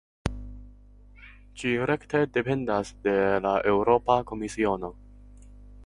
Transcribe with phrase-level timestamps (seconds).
[1.63, 3.15] Ĝi rekte dependas de
[3.47, 4.95] la Eŭropa Komisiono.